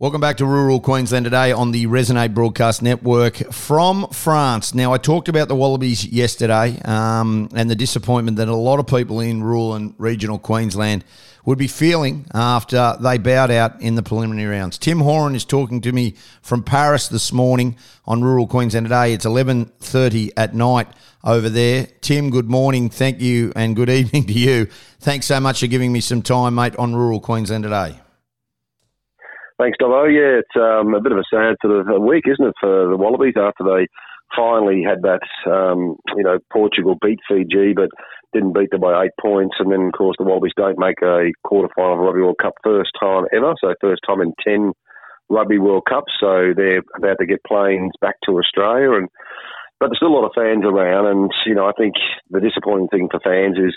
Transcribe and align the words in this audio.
Welcome 0.00 0.22
back 0.22 0.38
to 0.38 0.46
Rural 0.46 0.80
Queensland 0.80 1.24
today 1.24 1.52
on 1.52 1.72
the 1.72 1.84
Resonate 1.84 2.32
Broadcast 2.32 2.80
Network 2.80 3.36
from 3.52 4.08
France. 4.08 4.74
Now, 4.74 4.94
I 4.94 4.96
talked 4.96 5.28
about 5.28 5.48
the 5.48 5.54
Wallabies 5.54 6.06
yesterday 6.06 6.80
um, 6.86 7.50
and 7.54 7.68
the 7.68 7.74
disappointment 7.74 8.38
that 8.38 8.48
a 8.48 8.54
lot 8.54 8.80
of 8.80 8.86
people 8.86 9.20
in 9.20 9.42
rural 9.42 9.74
and 9.74 9.92
regional 9.98 10.38
Queensland 10.38 11.04
would 11.44 11.58
be 11.58 11.66
feeling 11.66 12.24
after 12.32 12.96
they 12.98 13.18
bowed 13.18 13.50
out 13.50 13.78
in 13.82 13.94
the 13.94 14.02
preliminary 14.02 14.48
rounds. 14.56 14.78
Tim 14.78 15.00
Horan 15.00 15.34
is 15.34 15.44
talking 15.44 15.82
to 15.82 15.92
me 15.92 16.14
from 16.40 16.62
Paris 16.62 17.08
this 17.08 17.30
morning 17.30 17.76
on 18.06 18.24
Rural 18.24 18.46
Queensland 18.46 18.86
today. 18.86 19.12
It's 19.12 19.26
11.30 19.26 20.30
at 20.34 20.54
night 20.54 20.88
over 21.22 21.50
there. 21.50 21.88
Tim, 22.00 22.30
good 22.30 22.48
morning. 22.48 22.88
Thank 22.88 23.20
you 23.20 23.52
and 23.54 23.76
good 23.76 23.90
evening 24.00 24.24
to 24.28 24.32
you. 24.32 24.64
Thanks 25.00 25.26
so 25.26 25.38
much 25.40 25.60
for 25.60 25.66
giving 25.66 25.92
me 25.92 26.00
some 26.00 26.22
time, 26.22 26.54
mate, 26.54 26.74
on 26.76 26.96
Rural 26.96 27.20
Queensland 27.20 27.64
today. 27.64 28.00
Thanks, 29.60 29.76
Dobbo. 29.76 30.08
Yeah, 30.08 30.40
it's 30.40 30.56
um, 30.56 30.94
a 30.94 31.02
bit 31.04 31.12
of 31.12 31.18
a 31.18 31.28
sad 31.28 31.60
sort 31.60 31.84
of 31.84 32.02
week, 32.02 32.24
isn't 32.24 32.48
it, 32.48 32.54
for 32.58 32.88
the 32.88 32.96
Wallabies 32.96 33.36
after 33.36 33.60
they 33.60 33.92
finally 34.34 34.80
had 34.80 35.02
that, 35.02 35.20
um, 35.44 35.96
you 36.16 36.24
know, 36.24 36.38
Portugal 36.50 36.96
beat 37.02 37.18
Fiji, 37.28 37.74
but 37.76 37.90
didn't 38.32 38.54
beat 38.54 38.70
them 38.70 38.80
by 38.80 39.04
eight 39.04 39.12
points. 39.20 39.56
And 39.58 39.70
then, 39.70 39.92
of 39.92 39.92
course, 39.92 40.16
the 40.18 40.24
Wallabies 40.24 40.56
don't 40.56 40.78
make 40.78 41.02
a 41.04 41.28
quarter 41.44 41.68
final 41.76 41.92
of 41.92 42.00
Rugby 42.00 42.22
World 42.22 42.40
Cup 42.40 42.54
first 42.64 42.92
time 42.98 43.24
ever, 43.36 43.52
so 43.60 43.74
first 43.82 44.00
time 44.08 44.22
in 44.22 44.32
10 44.42 44.72
Rugby 45.28 45.58
World 45.58 45.84
Cups. 45.86 46.12
So 46.18 46.54
they're 46.56 46.80
about 46.96 47.18
to 47.20 47.26
get 47.26 47.44
planes 47.44 47.92
back 48.00 48.16
to 48.24 48.38
Australia. 48.38 48.96
and 48.96 49.10
But 49.78 49.88
there's 49.88 49.98
still 49.98 50.08
a 50.08 50.16
lot 50.16 50.24
of 50.24 50.32
fans 50.34 50.64
around, 50.64 51.04
and, 51.04 51.30
you 51.44 51.54
know, 51.54 51.68
I 51.68 51.72
think 51.76 51.96
the 52.30 52.40
disappointing 52.40 52.88
thing 52.88 53.08
for 53.10 53.20
fans 53.20 53.58
is 53.58 53.76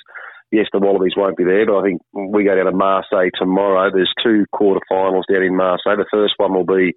yes, 0.54 0.68
the 0.72 0.80
Wallabies 0.80 1.18
won't 1.18 1.36
be 1.36 1.44
there, 1.44 1.66
but 1.66 1.80
I 1.80 1.84
think 1.84 2.02
we 2.14 2.46
go 2.46 2.56
down 2.56 2.66
to 2.66 2.72
Marseille 2.72 3.34
tomorrow. 3.36 3.90
There's 3.92 4.14
two 4.24 4.46
quarterfinals 4.54 5.26
down 5.28 5.44
in 5.44 5.58
Marseille. 5.58 5.98
The 5.98 6.06
first 6.12 6.36
one 6.38 6.54
will 6.54 6.66
be 6.66 6.94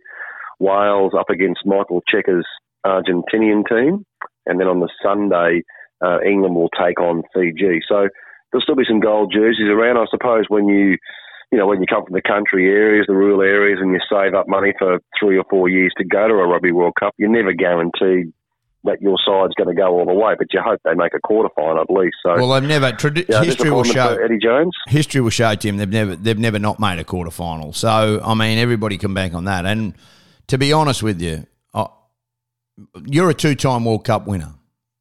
Wales 0.61 1.15
up 1.19 1.31
against 1.31 1.65
Michael 1.65 2.03
Cheika's 2.07 2.47
Argentinian 2.85 3.65
team, 3.67 4.05
and 4.45 4.61
then 4.61 4.69
on 4.69 4.81
the 4.81 4.93
Sunday, 5.03 5.63
uh, 6.05 6.21
England 6.21 6.55
will 6.55 6.71
take 6.79 7.01
on 7.01 7.23
Fiji. 7.35 7.81
So 7.89 8.09
there'll 8.53 8.63
still 8.63 8.77
be 8.77 8.85
some 8.87 9.01
gold 9.01 9.33
jerseys 9.35 9.73
around. 9.73 9.97
I 9.97 10.05
suppose 10.11 10.45
when 10.49 10.69
you 10.69 10.99
you 11.53 11.59
know, 11.59 11.67
when 11.67 11.81
you 11.81 11.87
come 11.89 12.05
from 12.05 12.15
the 12.15 12.27
country 12.27 12.69
areas, 12.69 13.07
the 13.07 13.15
rural 13.15 13.41
areas, 13.41 13.79
and 13.81 13.93
you 13.93 14.01
save 14.11 14.35
up 14.35 14.49
money 14.49 14.73
for 14.79 14.99
three 15.19 15.39
or 15.39 15.45
four 15.49 15.69
years 15.69 15.93
to 15.97 16.05
go 16.05 16.27
to 16.27 16.35
a 16.35 16.47
Rugby 16.47 16.73
World 16.73 16.95
Cup, 16.99 17.15
you're 17.19 17.31
never 17.31 17.53
guaranteed 17.53 18.33
that 18.87 19.03
your 19.03 19.17
side's 19.25 19.55
going 19.55 19.69
to 19.69 19.75
go 19.75 19.89
all 19.89 20.07
the 20.07 20.15
way, 20.15 20.35
but 20.39 20.53
you 20.53 20.61
hope 20.65 20.81
they 20.85 20.95
make 20.95 21.15
a 21.15 21.21
quarter 21.21 21.49
final 21.55 21.81
at 21.81 21.91
least. 21.91 22.17
So, 22.25 22.35
well, 22.35 22.51
they've 22.51 22.69
never. 22.69 22.93
Tradi- 22.93 23.29
yeah, 23.29 23.45
history 23.45 23.71
will 23.71 23.85
show 23.85 24.17
Eddie 24.23 24.39
Jones. 24.39 24.75
History 24.89 25.21
will 25.21 25.31
show 25.31 25.55
Jim 25.55 25.77
they've 25.77 25.89
never 25.89 26.17
they've 26.17 26.39
never 26.39 26.59
not 26.59 26.81
made 26.81 26.99
a 26.99 27.05
quarter 27.05 27.31
final. 27.31 27.73
So 27.73 28.21
I 28.25 28.35
mean, 28.35 28.59
everybody 28.59 28.99
can 28.99 29.15
bank 29.15 29.35
on 29.35 29.45
that. 29.45 29.67
And 29.67 29.95
to 30.49 30.59
be 30.59 30.73
honest 30.73 31.03
with 31.03 31.21
you, 31.21 31.47
uh, 31.75 31.89
you're 33.05 33.31
a 33.31 33.35
two 33.35 33.55
time 33.55 33.85
World 33.85 34.05
Cup 34.05 34.27
winner. 34.27 34.55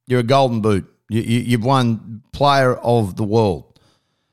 You're 0.08 0.20
a 0.20 0.24
Golden 0.24 0.62
Boot. 0.62 0.86
You, 1.10 1.22
you, 1.22 1.58
have 1.58 1.66
won 1.66 2.24
Player 2.32 2.76
of 2.76 3.16
the 3.16 3.24
World. 3.24 3.80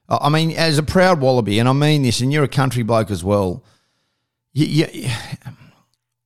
I 0.08 0.28
mean, 0.28 0.52
as 0.52 0.78
a 0.78 0.82
proud 0.82 1.20
Wallaby, 1.20 1.58
and 1.58 1.68
I 1.68 1.72
mean 1.72 2.02
this, 2.02 2.20
and 2.20 2.32
you're 2.32 2.44
a 2.44 2.48
country 2.48 2.82
bloke 2.82 3.10
as 3.10 3.22
well. 3.22 3.64
You, 4.52 4.86
you, 4.86 5.10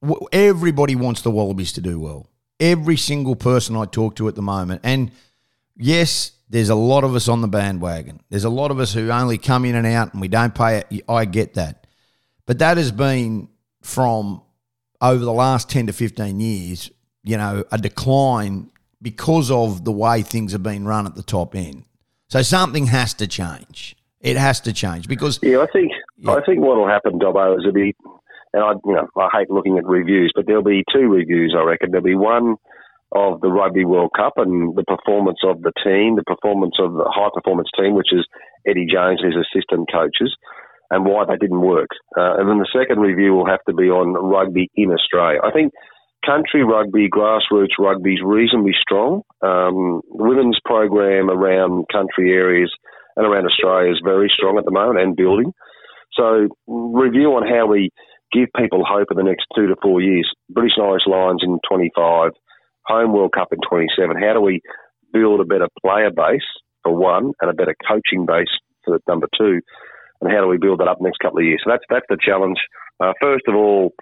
everybody 0.33 0.95
wants 0.95 1.23
the 1.23 1.31
Wallabies 1.31 1.73
to 1.73 1.81
do 1.81 2.01
well 2.01 2.29
every 2.61 2.97
single 2.97 3.37
person 3.37 3.77
I 3.77 3.85
talk 3.85 4.17
to 4.17 4.29
at 4.29 4.35
the 4.35 4.43
moment. 4.43 4.81
And 4.85 5.11
yes, 5.77 6.33
there's 6.49 6.69
a 6.69 6.75
lot 6.75 7.05
of 7.05 7.15
us 7.15 7.29
on 7.29 7.41
the 7.41 7.49
bandwagon. 7.49 8.21
There's 8.31 8.45
a 8.45 8.51
lot 8.51 8.71
of 8.71 8.79
us 8.79 8.93
who 8.93 9.11
only 9.11 9.39
come 9.39 9.65
in 9.65 9.75
and 9.75 9.87
out 9.87 10.13
and 10.13 10.21
we 10.21 10.29
don't 10.29 10.55
pay 10.55 10.79
it. 10.79 11.05
I 11.09 11.25
get 11.25 11.55
that. 11.55 11.87
But 12.47 12.59
that 12.61 12.77
has 12.77 12.93
been 12.93 13.49
from 13.83 14.43
over 15.01 15.25
the 15.25 15.33
last 15.33 15.69
10 15.69 15.89
to 15.89 15.93
15 15.93 16.41
years, 16.41 16.91
you 17.25 17.37
know, 17.37 17.65
a 17.73 17.79
decline 17.79 18.71
because 19.03 19.51
of 19.51 19.85
the 19.85 19.93
way 19.93 20.23
things 20.23 20.53
have 20.53 20.63
been 20.63 20.87
run 20.87 21.07
at 21.07 21.15
the 21.15 21.23
top 21.23 21.55
end. 21.55 21.85
So 22.29 22.43
something 22.43 22.87
has 22.87 23.15
to 23.15 23.27
change. 23.27 23.97
It 24.21 24.37
has 24.37 24.61
to 24.61 24.73
change 24.73 25.07
because 25.07 25.39
yeah, 25.43 25.61
I 25.61 25.67
think 25.67 25.93
yeah. 26.17 26.33
I 26.33 26.41
think 26.45 26.61
what 26.61 26.77
will 26.77 26.89
happen, 26.89 27.19
Dobbo, 27.19 27.59
is 27.59 27.61
it'll 27.61 27.73
be 27.73 27.95
and 28.53 28.63
I, 28.63 28.73
you 28.85 28.95
know, 28.95 29.09
I 29.17 29.29
hate 29.33 29.51
looking 29.51 29.79
at 29.79 29.87
reviews, 29.87 30.33
but 30.35 30.47
there'll 30.47 30.63
be 30.63 30.85
two 30.93 31.09
reviews, 31.09 31.55
I 31.57 31.63
reckon. 31.63 31.91
There'll 31.91 32.05
be 32.05 32.15
one 32.15 32.57
of 33.15 33.41
the 33.41 33.49
Rugby 33.49 33.85
World 33.85 34.11
Cup 34.17 34.35
and 34.37 34.77
the 34.77 34.85
performance 34.85 35.39
of 35.45 35.63
the 35.63 35.73
team, 35.85 36.17
the 36.17 36.27
performance 36.27 36.75
of 36.81 36.93
the 36.95 37.09
high 37.09 37.31
performance 37.33 37.69
team, 37.79 37.95
which 37.95 38.13
is 38.13 38.27
Eddie 38.67 38.87
Jones 38.91 39.21
and 39.23 39.33
his 39.33 39.47
assistant 39.47 39.89
coaches, 39.93 40.35
and 40.91 41.05
why 41.05 41.25
they 41.25 41.37
didn't 41.37 41.61
work. 41.61 41.89
Uh, 42.17 42.39
and 42.39 42.49
then 42.49 42.59
the 42.59 42.71
second 42.75 43.01
review 43.01 43.35
will 43.35 43.47
have 43.47 43.63
to 43.69 43.75
be 43.75 43.91
on 43.91 44.15
rugby 44.15 44.71
in 44.75 44.91
Australia. 44.91 45.41
I 45.43 45.53
think 45.53 45.73
country 46.25 46.65
rugby, 46.65 47.09
grassroots 47.09 47.79
rugby 47.79 48.15
is 48.15 48.21
reasonably 48.25 48.75
strong. 48.81 49.23
Um, 49.43 50.03
women's 50.09 50.59
program 50.65 51.31
around 51.31 51.87
country 51.93 52.33
areas 52.33 52.73
and 53.17 53.25
around 53.25 53.47
Australia 53.47 53.93
is 53.93 54.01
very 54.05 54.31
strong 54.35 54.59
at 54.59 54.65
the 54.65 54.73
moment 54.73 55.01
and 55.01 55.17
building. 55.17 55.53
So 56.13 56.49
review 56.67 57.37
on 57.37 57.47
how 57.47 57.67
we 57.67 57.91
give 58.33 58.49
people 58.57 58.85
hope 58.85 59.09
in 59.11 59.17
the 59.17 59.23
next 59.23 59.47
two 59.55 59.67
to 59.67 59.77
four 59.83 60.01
years. 60.01 60.29
British 60.51 60.77
and 60.77 60.87
Irish 60.87 61.07
Lions 61.07 61.43
in 61.43 61.59
25, 61.69 62.33
Home 62.87 63.13
World 63.13 63.33
Cup 63.33 63.49
in 63.53 63.59
27. 63.69 64.17
How 64.17 64.35
do 64.35 64.41
we 64.41 64.61
build 65.13 65.41
a 65.41 65.45
better 65.45 65.69
player 65.81 66.11
base 66.11 66.47
for 66.83 66.95
one 66.95 67.33
and 67.41 67.51
a 67.51 67.55
better 67.55 67.75
coaching 67.87 68.27
base 68.27 68.53
for 68.85 68.99
number 69.09 69.29
two? 69.39 69.61
And 70.21 70.33
how 70.33 70.41
do 70.41 70.49
we 70.49 70.59
build 70.59 70.81
that 70.81 70.89
up 70.89 70.99
next 71.01 71.19
couple 71.19 71.39
of 71.39 71.45
years? 71.45 71.61
So 71.65 71.71
that's 71.71 71.85
that's 71.91 72.07
the 72.09 72.19
challenge. 72.21 72.59
Uh, 73.01 73.13
first 73.21 73.45
of 73.49 73.55
all, 73.55 73.93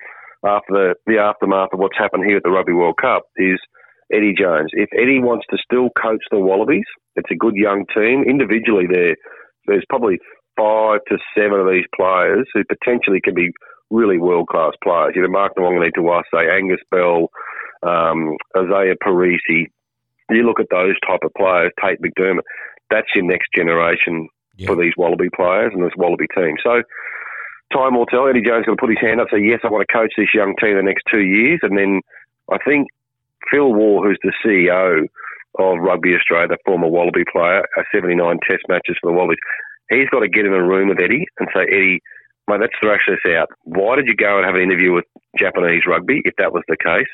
after 0.46 0.72
the, 0.72 0.94
the 1.06 1.18
aftermath 1.18 1.72
of 1.72 1.80
what's 1.80 1.98
happened 1.98 2.24
here 2.26 2.36
at 2.36 2.42
the 2.44 2.50
Rugby 2.50 2.72
World 2.72 2.96
Cup 3.00 3.22
is 3.36 3.58
Eddie 4.12 4.34
Jones. 4.38 4.70
If 4.72 4.90
Eddie 4.92 5.18
wants 5.18 5.46
to 5.50 5.58
still 5.58 5.88
coach 6.00 6.22
the 6.30 6.38
Wallabies, 6.38 6.86
it's 7.16 7.30
a 7.32 7.36
good 7.36 7.56
young 7.56 7.84
team. 7.94 8.22
Individually, 8.28 8.86
there 8.90 9.16
there's 9.66 9.84
probably 9.88 10.18
five 10.56 11.00
to 11.08 11.18
seven 11.36 11.58
of 11.58 11.66
these 11.66 11.88
players 11.96 12.46
who 12.52 12.62
potentially 12.68 13.20
can 13.22 13.34
be 13.34 13.50
really 13.90 14.18
world 14.18 14.48
class 14.48 14.72
players. 14.82 15.12
You 15.14 15.22
know, 15.22 15.28
Mark 15.28 15.54
Nawaqanitawase, 15.56 16.24
say 16.32 16.48
Angus 16.50 16.80
Bell, 16.90 17.30
um, 17.82 18.36
Izaia 18.56 18.94
Perese. 19.02 19.68
You 20.30 20.42
look 20.42 20.60
at 20.60 20.70
those 20.70 20.94
type 21.06 21.20
of 21.22 21.32
players, 21.36 21.72
Tate 21.82 22.00
McDermott. 22.00 22.44
That's 22.90 23.08
your 23.14 23.24
next 23.24 23.48
generation 23.54 24.28
yeah. 24.56 24.66
for 24.66 24.76
these 24.76 24.92
Wallaby 24.96 25.28
players 25.34 25.72
and 25.74 25.84
this 25.84 25.92
Wallaby 25.96 26.26
team. 26.34 26.54
So 26.62 26.82
time 27.72 27.96
will 27.96 28.06
tell. 28.06 28.28
Eddie 28.28 28.42
Jones 28.42 28.66
going 28.66 28.76
to 28.76 28.80
put 28.80 28.90
his 28.90 29.00
hand 29.00 29.20
up, 29.20 29.28
and 29.30 29.40
say 29.40 29.46
yes, 29.46 29.60
I 29.64 29.68
want 29.68 29.84
to 29.86 29.92
coach 29.92 30.12
this 30.16 30.34
young 30.34 30.54
team 30.60 30.76
the 30.76 30.82
next 30.82 31.04
two 31.10 31.22
years, 31.22 31.60
and 31.62 31.76
then 31.76 32.00
I 32.50 32.58
think 32.64 32.88
Phil 33.50 33.72
Waugh, 33.72 34.02
who's 34.02 34.18
the 34.22 34.32
CEO 34.44 35.06
of 35.58 35.78
Rugby 35.78 36.14
Australia, 36.14 36.48
the 36.48 36.58
former 36.64 36.88
Wallaby 36.88 37.24
player, 37.30 37.62
79 37.94 38.38
Test 38.48 38.62
matches 38.68 38.96
for 39.00 39.10
the 39.10 39.16
Wallabies. 39.16 39.38
He's 39.90 40.08
got 40.08 40.20
to 40.20 40.28
get 40.28 40.46
in 40.46 40.52
a 40.52 40.64
room 40.64 40.88
with 40.88 40.98
Eddie 41.00 41.26
and 41.38 41.48
say, 41.54 41.62
Eddie, 41.68 42.00
mate, 42.48 42.60
let's 42.60 42.72
thrash 42.80 43.02
this 43.08 43.32
out. 43.34 43.48
Why 43.64 43.96
did 43.96 44.06
you 44.06 44.16
go 44.16 44.36
and 44.36 44.46
have 44.46 44.54
an 44.54 44.62
interview 44.62 44.92
with 44.92 45.04
Japanese 45.38 45.82
rugby, 45.86 46.22
if 46.24 46.34
that 46.38 46.52
was 46.52 46.62
the 46.68 46.76
case? 46.76 47.10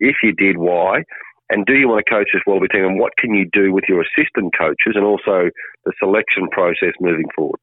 If 0.00 0.16
you 0.22 0.32
did, 0.32 0.58
why? 0.58 1.02
And 1.50 1.66
do 1.66 1.74
you 1.74 1.88
want 1.88 2.04
to 2.04 2.10
coach 2.10 2.28
this 2.32 2.42
Wallaby 2.46 2.68
team? 2.68 2.84
And 2.84 2.98
what 2.98 3.16
can 3.16 3.34
you 3.34 3.48
do 3.52 3.72
with 3.72 3.84
your 3.88 4.02
assistant 4.02 4.54
coaches 4.58 4.94
and 4.94 5.04
also 5.04 5.50
the 5.84 5.92
selection 5.98 6.48
process 6.50 6.92
moving 7.00 7.26
forward? 7.34 7.60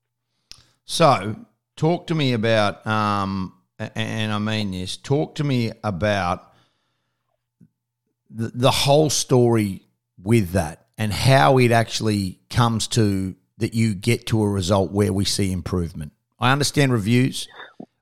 So, 0.86 1.36
talk 1.76 2.08
to 2.08 2.16
me 2.16 2.34
about, 2.34 2.86
um, 2.86 3.54
and 3.80 4.32
I 4.32 4.38
mean 4.40 4.72
this, 4.72 4.98
talk 4.98 5.36
to 5.36 5.44
me 5.44 5.72
about 5.84 6.54
the, 8.30 8.52
the 8.54 8.72
whole 8.72 9.10
story 9.10 9.82
with 10.22 10.52
that 10.52 10.86
and 10.98 11.12
how 11.12 11.58
it 11.58 11.72
actually 11.72 12.40
comes 12.50 12.88
to 12.90 13.36
that 13.58 13.74
you 13.74 13.94
get 13.94 14.28
to 14.28 14.42
a 14.44 14.50
result 14.50 14.92
where 14.92 15.12
we 15.12 15.26
see 15.26 15.52
improvement. 15.52 16.12
I 16.41 16.52
understand 16.52 16.91
reviews. 16.91 17.47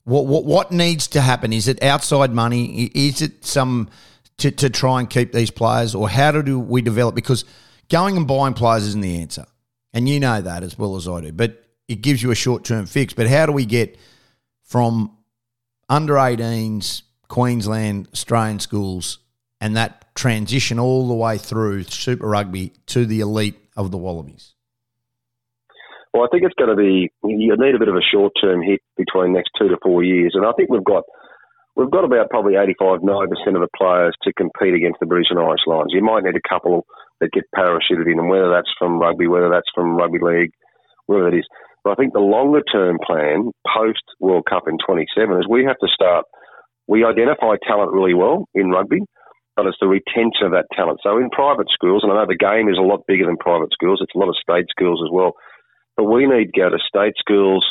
What, 0.06 0.26
what 0.26 0.46
what 0.46 0.72
needs 0.72 1.08
to 1.10 1.22
happen? 1.22 1.54
Is 1.54 1.68
it 1.68 1.84
outside 1.84 2.34
money? 2.34 2.86
Is 2.96 3.22
it 3.22 3.46
some 3.46 3.90
to, 4.38 4.50
to 4.50 4.70
try 4.70 5.02
and 5.02 5.10
keep 5.10 5.34
these 5.34 5.52
players, 5.52 5.94
or 5.94 6.10
how 6.10 6.32
do 6.32 6.60
we 6.60 6.82
develop? 6.82 7.14
Because 7.14 7.44
going 7.90 8.16
and 8.18 8.28
buying 8.28 8.54
players 8.54 8.88
isn't 8.88 9.02
the 9.02 9.22
answer, 9.22 9.46
and 9.94 10.08
you 10.08 10.20
know 10.20 10.42
that 10.42 10.64
as 10.64 10.78
well 10.78 10.96
as 10.96 11.08
I 11.08 11.22
do. 11.22 11.32
But 11.34 11.64
it 11.90 12.02
gives 12.02 12.24
you 12.24 12.32
a 12.32 12.36
short 12.36 12.64
term 12.64 12.86
fix. 12.86 13.14
But 13.14 13.28
how 13.28 13.46
do 13.46 13.52
we 13.52 13.66
get 13.66 14.00
from 14.64 15.18
under 15.90 16.14
18s, 16.14 17.02
Queensland, 17.28 18.08
Australian 18.14 18.60
schools, 18.60 19.20
and 19.60 19.76
that 19.76 20.16
transition 20.16 20.80
all 20.80 21.08
the 21.10 21.14
way 21.14 21.38
through 21.38 21.84
Super 21.84 22.28
Rugby 22.28 22.72
to 22.88 23.06
the 23.06 23.20
elite 23.20 23.60
of 23.76 23.92
the 23.92 23.98
Wallabies? 23.98 24.54
Well, 26.14 26.24
I 26.26 26.28
think 26.32 26.44
it's 26.44 26.58
going 26.58 26.74
to 26.74 26.80
be 26.80 27.12
you 27.24 27.54
need 27.58 27.76
a 27.76 27.80
bit 27.80 27.88
of 27.88 27.96
a 27.96 28.10
short 28.12 28.34
term 28.42 28.62
hit 28.62 28.82
between 28.98 29.34
next 29.34 29.52
two 29.60 29.70
to 29.70 29.78
four 29.84 30.04
years, 30.04 30.34
and 30.34 30.46
I 30.46 30.52
think 30.58 30.70
we've 30.70 30.84
got 30.84 31.04
we've 31.76 31.92
got 31.92 32.04
about 32.04 32.30
probably 32.30 32.56
85, 32.56 33.04
90 33.04 33.30
percent 33.30 33.56
of 33.56 33.62
the 33.62 33.78
players 33.78 34.16
to 34.24 34.34
compete 34.34 34.74
against 34.74 35.00
the 35.00 35.06
British 35.06 35.30
and 35.30 35.40
Irish 35.40 35.68
Lions. 35.68 35.94
You 35.94 36.04
might 36.04 36.24
need 36.24 36.36
a 36.36 36.50
couple 36.50 36.86
that 37.22 37.32
get 37.32 37.46
parachuted 37.56 38.10
in, 38.10 38.18
and 38.18 38.30
whether 38.30 38.50
that's 38.50 38.72
from 38.80 38.98
rugby, 39.00 39.28
whether 39.28 39.50
that's 39.50 39.70
from 39.76 39.96
rugby 39.96 40.20
league, 40.22 40.52
whether 41.06 41.28
it 41.28 41.38
is. 41.38 41.46
But 41.84 41.92
I 41.92 41.96
think 41.96 42.14
the 42.14 42.26
longer 42.26 42.62
term 42.66 42.98
plan 43.06 43.52
post 43.66 44.04
World 44.20 44.46
Cup 44.50 44.64
in 44.68 44.78
27 44.82 45.38
is 45.38 45.48
we 45.48 45.66
have 45.66 45.78
to 45.80 45.88
start. 45.94 46.26
We 46.88 47.06
identify 47.06 47.56
talent 47.62 47.94
really 47.94 48.16
well 48.16 48.50
in 48.56 48.72
rugby, 48.72 49.06
but 49.56 49.68
it's 49.68 49.78
the 49.80 49.88
retention 49.88 50.50
of 50.50 50.52
that 50.58 50.66
talent. 50.74 51.00
So 51.04 51.18
in 51.18 51.30
private 51.30 51.68
schools, 51.70 52.02
and 52.02 52.12
I 52.12 52.16
know 52.16 52.26
the 52.26 52.36
game 52.36 52.68
is 52.68 52.80
a 52.80 52.86
lot 52.86 53.06
bigger 53.08 53.28
than 53.28 53.38
private 53.38 53.70
schools. 53.72 54.00
It's 54.02 54.16
a 54.16 54.18
lot 54.18 54.30
of 54.30 54.36
state 54.42 54.66
schools 54.72 55.00
as 55.06 55.12
well. 55.14 55.34
But 56.00 56.06
we 56.06 56.26
need 56.28 56.56
to 56.56 56.56
go 56.56 56.70
to 56.70 56.80
state 56.80 57.12
schools 57.20 57.68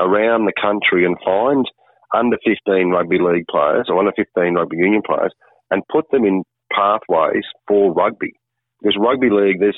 around 0.00 0.46
the 0.46 0.56
country 0.56 1.04
and 1.04 1.14
find 1.22 1.68
under 2.16 2.38
15 2.40 2.88
rugby 2.88 3.18
league 3.20 3.44
players 3.50 3.88
or 3.90 3.98
under 3.98 4.16
15 4.16 4.54
rugby 4.54 4.78
union 4.78 5.02
players 5.04 5.34
and 5.70 5.82
put 5.92 6.10
them 6.10 6.24
in 6.24 6.42
pathways 6.72 7.44
for 7.68 7.92
rugby. 7.92 8.32
Because 8.80 8.96
rugby 8.98 9.28
league, 9.28 9.60
there's 9.60 9.76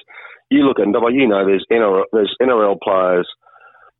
you 0.48 0.62
look 0.62 0.78
at 0.78 0.86
you 0.86 1.26
know 1.26 1.44
there's 1.44 1.66
NRL, 1.72 2.04
there's 2.12 2.36
NRL 2.40 2.78
players 2.80 3.26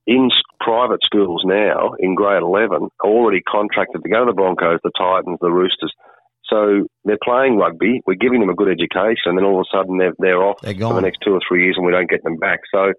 in 0.07 0.31
private 0.61 1.01
schools 1.03 1.43
now 1.45 1.95
in 1.99 2.15
grade 2.15 2.43
11 2.43 2.91
already 3.03 3.41
contracted 3.51 4.05
to 4.05 4.09
go 4.09 4.25
to 4.25 4.31
the 4.31 4.33
Broncos, 4.33 4.79
the 4.85 4.93
Titans, 4.97 5.39
the 5.41 5.51
Roosters. 5.51 5.93
So 6.45 6.87
they're 7.05 7.19
playing 7.25 7.57
rugby. 7.57 8.01
We're 8.07 8.15
giving 8.15 8.39
them 8.39 8.49
a 8.49 8.55
good 8.55 8.71
education, 8.71 9.35
and 9.35 9.39
then 9.39 9.45
all 9.45 9.59
of 9.59 9.67
a 9.67 9.77
sudden 9.77 9.99
they're, 9.99 10.15
they're 10.21 10.43
off 10.43 10.61
They're 10.63 10.75
for 10.75 10.95
the 10.95 11.01
next 11.03 11.19
two 11.25 11.33
or 11.33 11.41
three 11.47 11.65
years, 11.65 11.75
and 11.77 11.85
we 11.85 11.91
don't 11.91 12.09
get 12.09 12.23
them 12.23 12.37
back. 12.37 12.61
So 12.73 12.93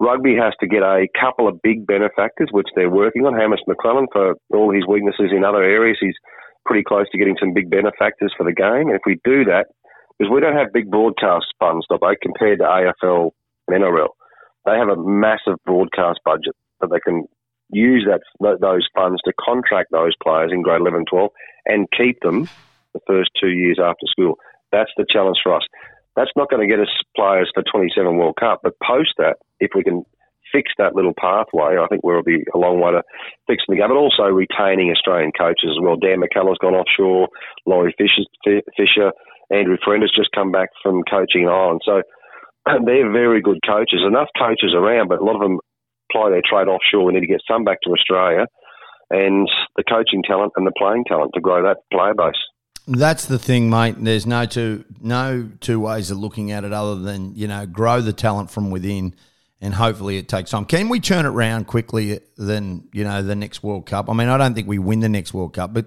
rugby 0.00 0.36
has 0.36 0.52
to 0.60 0.66
get 0.66 0.82
a 0.82 1.06
couple 1.18 1.48
of 1.48 1.60
big 1.62 1.86
benefactors, 1.86 2.48
which 2.50 2.68
they're 2.74 2.90
working 2.90 3.26
on. 3.26 3.34
Hamish 3.34 3.60
McLennan, 3.68 4.06
for 4.12 4.34
all 4.52 4.72
his 4.72 4.86
weaknesses 4.86 5.30
in 5.32 5.44
other 5.44 5.62
areas, 5.62 5.98
he's 6.00 6.16
pretty 6.64 6.84
close 6.84 7.06
to 7.10 7.18
getting 7.18 7.36
some 7.38 7.54
big 7.54 7.70
benefactors 7.70 8.32
for 8.36 8.44
the 8.44 8.52
game. 8.52 8.88
And 8.88 8.96
if 8.96 9.02
we 9.06 9.20
do 9.24 9.44
that, 9.44 9.66
because 10.18 10.32
we 10.32 10.40
don't 10.40 10.56
have 10.56 10.72
big 10.72 10.90
broadcast 10.90 11.46
funds, 11.60 11.86
compared 12.22 12.58
to 12.58 12.64
AFL 12.64 13.30
and 13.68 13.82
NRL, 13.82 14.08
they 14.64 14.76
have 14.76 14.88
a 14.88 14.96
massive 14.96 15.56
broadcast 15.64 16.20
budget 16.24 16.54
that 16.80 16.90
they 16.90 17.00
can 17.00 17.24
use 17.70 18.06
that 18.08 18.20
those 18.60 18.86
funds 18.94 19.20
to 19.24 19.32
contract 19.40 19.90
those 19.92 20.12
players 20.22 20.50
in 20.52 20.62
grade 20.62 20.80
11, 20.80 21.04
12 21.10 21.30
and 21.66 21.88
keep 21.96 22.18
them 22.20 22.48
the 22.94 23.00
first 23.06 23.30
two 23.40 23.50
years 23.50 23.78
after 23.82 24.06
school. 24.06 24.34
That's 24.72 24.90
the 24.96 25.06
challenge 25.08 25.38
for 25.42 25.54
us. 25.54 25.62
That's 26.16 26.32
not 26.36 26.50
going 26.50 26.66
to 26.66 26.68
get 26.68 26.80
us 26.80 26.92
players 27.14 27.50
for 27.54 27.62
27 27.62 28.16
World 28.16 28.36
Cup, 28.40 28.60
but 28.62 28.72
post 28.82 29.14
that, 29.18 29.36
if 29.60 29.70
we 29.74 29.84
can 29.84 30.04
fix 30.52 30.72
that 30.78 30.94
little 30.94 31.12
pathway, 31.12 31.76
I 31.76 31.86
think 31.88 32.02
we'll 32.02 32.22
be 32.22 32.44
a 32.54 32.58
long 32.58 32.80
way 32.80 32.92
to 32.92 33.02
fixing 33.46 33.74
the 33.74 33.76
game, 33.76 33.88
but 33.88 34.00
also 34.00 34.24
retaining 34.24 34.90
Australian 34.90 35.32
coaches 35.36 35.76
as 35.76 35.80
well. 35.82 35.96
Dan 35.96 36.22
McKellar's 36.22 36.58
gone 36.58 36.74
offshore, 36.74 37.28
Laurie 37.66 37.94
Fisher, 37.98 38.24
Fisher 38.76 39.12
Andrew 39.50 39.76
Friend 39.84 40.02
has 40.02 40.10
just 40.14 40.34
come 40.34 40.50
back 40.50 40.70
from 40.82 41.02
coaching 41.08 41.42
in 41.42 41.48
Ireland. 41.48 41.82
So 41.84 42.02
they're 42.84 43.12
very 43.12 43.40
good 43.40 43.58
coaches. 43.66 44.02
Enough 44.06 44.28
coaches 44.38 44.74
around, 44.74 45.08
but 45.08 45.20
a 45.20 45.24
lot 45.24 45.36
of 45.36 45.42
them 45.42 45.58
apply 46.10 46.30
their 46.30 46.42
trade 46.42 46.68
offshore. 46.68 47.04
We 47.04 47.12
need 47.12 47.26
to 47.26 47.30
get 47.30 47.46
some 47.48 47.64
back 47.64 47.78
to 47.84 47.90
Australia 47.90 48.46
and 49.10 49.48
the 49.76 49.84
coaching 49.84 50.22
talent 50.26 50.52
and 50.56 50.66
the 50.66 50.72
playing 50.76 51.04
talent 51.06 51.32
to 51.34 51.40
grow 51.40 51.62
that 51.62 51.78
player 51.92 52.14
base. 52.14 52.40
That's 52.86 53.26
the 53.26 53.38
thing, 53.38 53.68
mate. 53.68 53.96
There's 53.98 54.26
no 54.26 54.46
two 54.46 54.84
no 55.00 55.50
two 55.60 55.80
ways 55.80 56.12
of 56.12 56.18
looking 56.18 56.52
at 56.52 56.62
it 56.62 56.72
other 56.72 56.96
than 56.96 57.34
you 57.34 57.48
know 57.48 57.66
grow 57.66 58.00
the 58.00 58.12
talent 58.12 58.50
from 58.50 58.70
within, 58.70 59.14
and 59.60 59.74
hopefully 59.74 60.18
it 60.18 60.28
takes 60.28 60.50
time. 60.50 60.64
Can 60.66 60.88
we 60.88 61.00
turn 61.00 61.26
it 61.26 61.30
around 61.30 61.66
quickly 61.66 62.20
than 62.36 62.88
you 62.92 63.02
know 63.02 63.22
the 63.22 63.34
next 63.34 63.64
World 63.64 63.86
Cup? 63.86 64.08
I 64.08 64.12
mean, 64.12 64.28
I 64.28 64.38
don't 64.38 64.54
think 64.54 64.68
we 64.68 64.78
win 64.78 65.00
the 65.00 65.08
next 65.08 65.34
World 65.34 65.54
Cup, 65.54 65.74
but 65.74 65.86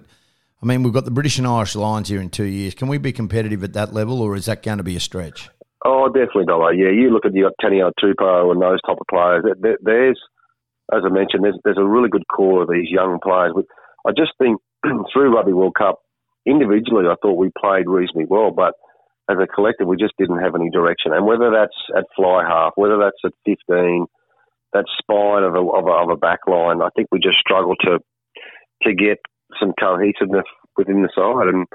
I 0.62 0.66
mean 0.66 0.82
we've 0.82 0.92
got 0.92 1.06
the 1.06 1.10
British 1.10 1.38
and 1.38 1.46
Irish 1.46 1.74
Lions 1.74 2.08
here 2.08 2.20
in 2.20 2.28
two 2.28 2.44
years. 2.44 2.74
Can 2.74 2.88
we 2.88 2.98
be 2.98 3.12
competitive 3.12 3.64
at 3.64 3.72
that 3.72 3.94
level, 3.94 4.20
or 4.20 4.36
is 4.36 4.44
that 4.44 4.62
going 4.62 4.78
to 4.78 4.84
be 4.84 4.96
a 4.96 5.00
stretch? 5.00 5.48
Oh, 5.86 6.08
definitely, 6.08 6.44
Dollar. 6.44 6.74
Yeah, 6.74 6.90
you 6.90 7.08
look 7.08 7.24
at 7.24 7.32
the 7.32 7.50
Taniela 7.64 7.92
Tupou 7.98 8.52
and 8.52 8.60
those 8.60 8.82
type 8.86 8.98
of 9.00 9.06
players. 9.08 9.44
There's, 9.80 10.20
as 10.92 11.00
I 11.02 11.08
mentioned, 11.08 11.44
there's 11.44 11.58
there's 11.64 11.78
a 11.78 11.84
really 11.84 12.10
good 12.10 12.28
core 12.28 12.64
of 12.64 12.68
these 12.68 12.90
young 12.90 13.20
players. 13.22 13.52
But 13.54 13.64
I 14.06 14.10
just 14.10 14.32
think 14.36 14.60
through 15.14 15.34
Rugby 15.34 15.54
World 15.54 15.76
Cup 15.78 16.00
individually, 16.50 17.06
I 17.06 17.14
thought 17.22 17.38
we 17.38 17.50
played 17.58 17.86
reasonably 17.86 18.26
well, 18.28 18.50
but 18.50 18.74
as 19.30 19.38
a 19.40 19.46
collective, 19.46 19.86
we 19.86 19.96
just 19.96 20.14
didn't 20.18 20.42
have 20.42 20.54
any 20.54 20.70
direction. 20.70 21.12
And 21.12 21.26
whether 21.26 21.50
that's 21.50 21.76
at 21.96 22.04
fly 22.16 22.42
half, 22.46 22.72
whether 22.74 22.98
that's 22.98 23.22
at 23.24 23.32
15, 23.46 24.06
that 24.72 24.84
spine 24.98 25.42
of 25.42 25.54
a, 25.54 25.62
of 25.62 25.86
a, 25.86 25.94
of 26.02 26.10
a 26.10 26.16
back 26.16 26.40
line, 26.46 26.82
I 26.82 26.90
think 26.94 27.08
we 27.10 27.20
just 27.20 27.38
struggled 27.38 27.78
to 27.84 27.98
to 28.82 28.94
get 28.94 29.18
some 29.60 29.72
cohesiveness 29.78 30.46
within 30.76 31.02
the 31.02 31.10
side. 31.14 31.52
And 31.52 31.66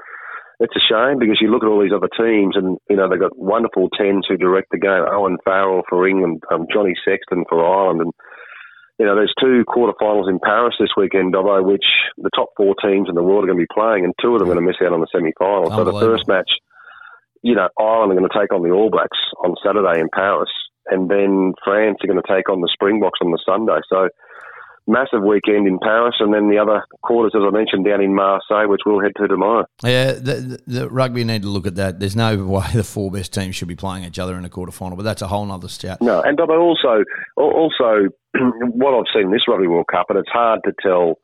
it's 0.58 0.74
a 0.74 0.82
shame 0.88 1.18
because 1.18 1.38
you 1.40 1.50
look 1.50 1.62
at 1.62 1.68
all 1.68 1.82
these 1.82 1.94
other 1.94 2.10
teams 2.10 2.56
and, 2.56 2.78
you 2.88 2.96
know, 2.96 3.08
they've 3.08 3.20
got 3.20 3.38
wonderful 3.38 3.88
10s 3.90 4.22
who 4.28 4.36
direct 4.36 4.68
the 4.72 4.78
game. 4.78 5.04
Owen 5.06 5.38
Farrell 5.44 5.82
for 5.88 6.08
England, 6.08 6.42
um, 6.52 6.66
Johnny 6.72 6.94
Sexton 7.04 7.44
for 7.48 7.64
Ireland. 7.64 8.00
And 8.00 8.12
you 8.98 9.04
know, 9.04 9.14
there's 9.14 9.34
two 9.38 9.64
quarterfinals 9.68 10.28
in 10.28 10.38
Paris 10.40 10.74
this 10.80 10.96
weekend, 10.96 11.34
Dobbo, 11.34 11.62
which 11.62 11.84
the 12.16 12.30
top 12.34 12.50
four 12.56 12.74
teams 12.82 13.08
in 13.08 13.14
the 13.14 13.22
world 13.22 13.44
are 13.44 13.48
going 13.48 13.58
to 13.58 13.66
be 13.66 13.74
playing, 13.74 14.04
and 14.04 14.14
two 14.20 14.34
of 14.34 14.40
them 14.40 14.48
are 14.48 14.54
going 14.54 14.64
to 14.64 14.66
miss 14.66 14.80
out 14.80 14.92
on 14.92 15.00
the 15.00 15.08
semi-final. 15.12 15.70
So 15.70 15.84
the 15.84 16.00
first 16.00 16.26
match, 16.28 16.50
you 17.42 17.54
know, 17.54 17.68
Ireland 17.78 18.12
are 18.12 18.16
going 18.16 18.28
to 18.28 18.38
take 18.38 18.52
on 18.52 18.62
the 18.62 18.70
All 18.70 18.90
Blacks 18.90 19.18
on 19.44 19.54
Saturday 19.62 20.00
in 20.00 20.08
Paris, 20.14 20.50
and 20.86 21.10
then 21.10 21.52
France 21.62 21.98
are 22.02 22.06
going 22.06 22.22
to 22.22 22.32
take 22.32 22.48
on 22.48 22.60
the 22.60 22.70
Springboks 22.72 23.20
on 23.20 23.32
the 23.32 23.42
Sunday. 23.44 23.78
So 23.88 24.08
massive 24.86 25.22
weekend 25.22 25.66
in 25.66 25.78
Paris, 25.78 26.14
and 26.20 26.32
then 26.32 26.48
the 26.48 26.58
other 26.58 26.84
quarters, 27.02 27.32
as 27.34 27.42
I 27.46 27.50
mentioned, 27.50 27.84
down 27.84 28.00
in 28.00 28.14
Marseille, 28.14 28.68
which 28.68 28.82
we'll 28.86 29.00
head 29.00 29.12
to 29.16 29.28
tomorrow. 29.28 29.66
Yeah, 29.82 30.12
the, 30.12 30.60
the, 30.66 30.88
rugby 30.88 31.24
need 31.24 31.42
to 31.42 31.48
look 31.48 31.66
at 31.66 31.74
that. 31.76 32.00
There's 32.00 32.16
no 32.16 32.44
way 32.46 32.66
the 32.72 32.84
four 32.84 33.10
best 33.10 33.32
teams 33.32 33.56
should 33.56 33.68
be 33.68 33.76
playing 33.76 34.04
each 34.04 34.18
other 34.18 34.36
in 34.36 34.44
a 34.44 34.48
quarter 34.48 34.72
final, 34.72 34.96
but 34.96 35.02
that's 35.02 35.22
a 35.22 35.26
whole 35.28 35.50
other 35.50 35.68
chat. 35.68 36.00
No, 36.00 36.22
and 36.22 36.36
but 36.36 36.50
also, 36.50 37.04
also 37.36 38.08
what 38.72 38.94
I've 38.94 39.10
seen 39.14 39.30
this 39.30 39.42
Rugby 39.48 39.66
World 39.66 39.86
Cup, 39.90 40.06
and 40.10 40.18
it's 40.18 40.30
hard 40.30 40.60
to 40.64 40.72
tell, 40.82 41.18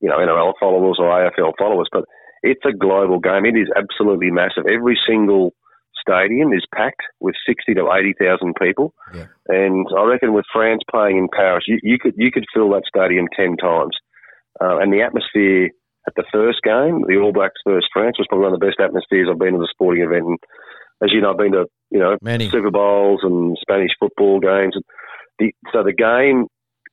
you 0.00 0.08
know, 0.08 0.18
NRL 0.18 0.54
followers 0.58 0.96
or 0.98 1.08
AFL 1.08 1.52
followers, 1.58 1.88
but 1.92 2.04
it's 2.42 2.64
a 2.64 2.72
global 2.72 3.20
game. 3.20 3.44
It 3.46 3.56
is 3.56 3.68
absolutely 3.76 4.30
massive. 4.30 4.64
Every 4.66 4.98
single 5.08 5.54
stadium 6.02 6.52
is 6.52 6.66
packed 6.74 7.02
with 7.20 7.34
sixty 7.46 7.74
to 7.74 7.88
eighty 7.94 8.14
thousand 8.18 8.54
people, 8.60 8.92
yeah. 9.14 9.26
and 9.48 9.86
I 9.96 10.04
reckon 10.04 10.34
with 10.34 10.44
France 10.52 10.82
playing 10.90 11.16
in 11.16 11.28
Paris, 11.32 11.64
you, 11.66 11.78
you 11.82 11.98
could 11.98 12.14
you 12.16 12.30
could 12.30 12.44
fill 12.52 12.70
that 12.70 12.82
stadium 12.86 13.26
ten 13.34 13.56
times, 13.56 13.96
uh, 14.60 14.78
and 14.78 14.92
the 14.92 15.02
atmosphere 15.02 15.70
at 16.06 16.14
the 16.16 16.24
first 16.32 16.58
game, 16.62 17.04
the 17.06 17.16
All 17.16 17.32
Blacks 17.32 17.60
versus 17.66 17.88
France, 17.92 18.18
was 18.18 18.26
probably 18.28 18.44
one 18.44 18.54
of 18.54 18.60
the 18.60 18.66
best 18.66 18.80
atmospheres 18.80 19.28
I've 19.30 19.38
been 19.38 19.54
to 19.54 19.62
a 19.62 19.70
sporting 19.70 20.02
event. 20.02 20.26
And 20.26 20.38
as 21.02 21.10
you 21.12 21.20
know, 21.20 21.30
I've 21.30 21.38
been 21.38 21.52
to 21.52 21.66
you 21.90 22.00
know 22.00 22.16
Many. 22.20 22.50
Super 22.50 22.70
Bowls 22.70 23.20
and 23.22 23.56
Spanish 23.60 23.92
football 23.98 24.40
games. 24.40 24.74
The, 25.38 25.52
so 25.72 25.82
the 25.82 25.94
game 25.94 26.46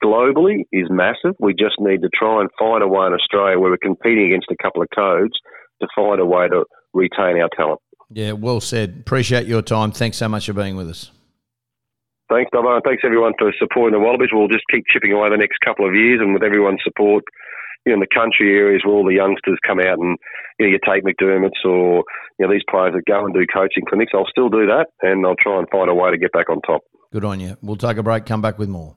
globally 0.03 0.63
is 0.71 0.87
massive. 0.89 1.35
We 1.39 1.53
just 1.53 1.75
need 1.79 2.01
to 2.01 2.09
try 2.13 2.41
and 2.41 2.49
find 2.57 2.83
a 2.83 2.87
way 2.87 3.07
in 3.07 3.13
Australia 3.13 3.59
where 3.59 3.71
we're 3.71 3.77
competing 3.77 4.27
against 4.27 4.51
a 4.51 4.61
couple 4.61 4.81
of 4.81 4.87
codes 4.95 5.33
to 5.81 5.87
find 5.95 6.19
a 6.19 6.25
way 6.25 6.47
to 6.47 6.65
retain 6.93 7.41
our 7.41 7.49
talent. 7.55 7.79
Yeah, 8.09 8.33
well 8.33 8.59
said. 8.59 8.97
Appreciate 9.01 9.47
your 9.47 9.61
time. 9.61 9.91
Thanks 9.91 10.17
so 10.17 10.27
much 10.27 10.47
for 10.47 10.53
being 10.53 10.75
with 10.75 10.89
us. 10.89 11.11
Thanks, 12.29 12.51
Dobbo, 12.53 12.75
and 12.75 12.83
thanks 12.85 13.01
everyone 13.03 13.33
for 13.39 13.51
supporting 13.57 13.97
the 13.97 14.03
Wallabies. 14.03 14.29
We'll 14.31 14.47
just 14.47 14.65
keep 14.71 14.85
chipping 14.87 15.11
away 15.11 15.29
the 15.29 15.37
next 15.37 15.57
couple 15.65 15.87
of 15.87 15.95
years, 15.95 16.19
and 16.21 16.33
with 16.33 16.43
everyone's 16.43 16.81
support, 16.83 17.23
you 17.85 17.91
know, 17.91 17.95
in 17.95 17.99
the 18.01 18.13
country 18.13 18.55
areas 18.55 18.83
where 18.85 18.93
all 18.93 19.05
the 19.05 19.15
youngsters 19.15 19.57
come 19.65 19.79
out 19.79 19.97
and 19.97 20.17
you 20.59 20.67
know, 20.67 20.71
you 20.73 20.79
take 20.85 21.03
McDermott's 21.03 21.63
or 21.65 22.03
you 22.37 22.45
know 22.45 22.51
these 22.51 22.61
players 22.69 22.93
that 22.93 23.05
go 23.05 23.25
and 23.25 23.33
do 23.33 23.45
coaching 23.51 23.83
clinics, 23.87 24.11
I'll 24.13 24.29
still 24.29 24.49
do 24.49 24.67
that, 24.67 24.87
and 25.01 25.25
I'll 25.25 25.35
try 25.35 25.57
and 25.57 25.67
find 25.71 25.89
a 25.89 25.95
way 25.95 26.11
to 26.11 26.17
get 26.17 26.31
back 26.31 26.49
on 26.49 26.61
top. 26.61 26.81
Good 27.11 27.25
on 27.25 27.39
you. 27.39 27.57
We'll 27.61 27.77
take 27.77 27.97
a 27.97 28.03
break. 28.03 28.25
Come 28.25 28.41
back 28.41 28.59
with 28.59 28.69
more. 28.69 28.95